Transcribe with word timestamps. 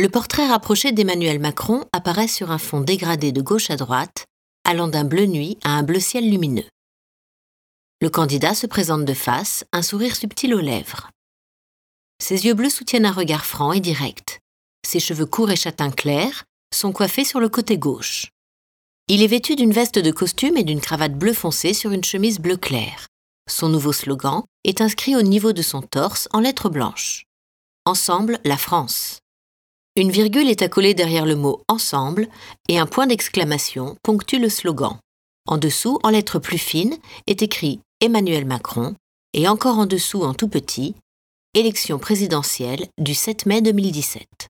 Le 0.00 0.08
portrait 0.08 0.46
rapproché 0.46 0.92
d'Emmanuel 0.92 1.40
Macron 1.40 1.84
apparaît 1.92 2.26
sur 2.26 2.50
un 2.50 2.56
fond 2.56 2.80
dégradé 2.80 3.32
de 3.32 3.42
gauche 3.42 3.68
à 3.68 3.76
droite, 3.76 4.24
allant 4.64 4.88
d'un 4.88 5.04
bleu 5.04 5.26
nuit 5.26 5.58
à 5.62 5.72
un 5.72 5.82
bleu 5.82 6.00
ciel 6.00 6.30
lumineux. 6.30 6.64
Le 8.00 8.08
candidat 8.08 8.54
se 8.54 8.66
présente 8.66 9.04
de 9.04 9.12
face, 9.12 9.66
un 9.74 9.82
sourire 9.82 10.16
subtil 10.16 10.54
aux 10.54 10.60
lèvres. 10.60 11.10
Ses 12.18 12.46
yeux 12.46 12.54
bleus 12.54 12.70
soutiennent 12.70 13.04
un 13.04 13.12
regard 13.12 13.44
franc 13.44 13.74
et 13.74 13.80
direct. 13.80 14.40
Ses 14.86 15.00
cheveux 15.00 15.26
courts 15.26 15.50
et 15.50 15.56
châtain 15.56 15.90
clair 15.90 16.44
sont 16.74 16.92
coiffés 16.92 17.26
sur 17.26 17.38
le 17.38 17.50
côté 17.50 17.76
gauche. 17.76 18.28
Il 19.06 19.22
est 19.22 19.26
vêtu 19.26 19.54
d'une 19.54 19.74
veste 19.74 19.98
de 19.98 20.10
costume 20.10 20.56
et 20.56 20.64
d'une 20.64 20.80
cravate 20.80 21.18
bleu 21.18 21.34
foncé 21.34 21.74
sur 21.74 21.92
une 21.92 22.04
chemise 22.04 22.38
bleu 22.38 22.56
clair. 22.56 23.08
Son 23.50 23.68
nouveau 23.68 23.92
slogan 23.92 24.44
est 24.64 24.80
inscrit 24.80 25.14
au 25.14 25.20
niveau 25.20 25.52
de 25.52 25.60
son 25.60 25.82
torse 25.82 26.26
en 26.32 26.40
lettres 26.40 26.70
blanches. 26.70 27.26
Ensemble, 27.84 28.38
la 28.44 28.56
France. 28.56 29.19
Une 30.00 30.10
virgule 30.10 30.48
est 30.48 30.62
accolée 30.62 30.94
derrière 30.94 31.26
le 31.26 31.36
mot 31.36 31.60
ensemble 31.68 32.28
et 32.70 32.78
un 32.78 32.86
point 32.86 33.06
d'exclamation 33.06 33.98
ponctue 34.02 34.38
le 34.38 34.48
slogan. 34.48 34.96
En 35.46 35.58
dessous, 35.58 35.98
en 36.02 36.08
lettres 36.08 36.38
plus 36.38 36.56
fines, 36.56 36.96
est 37.26 37.42
écrit 37.42 37.80
Emmanuel 38.00 38.46
Macron 38.46 38.94
et 39.34 39.46
encore 39.46 39.78
en 39.78 39.84
dessous 39.84 40.22
en 40.22 40.32
tout 40.32 40.48
petit 40.48 40.94
Élection 41.52 41.98
présidentielle 41.98 42.86
du 42.96 43.12
7 43.12 43.44
mai 43.44 43.60
2017. 43.60 44.48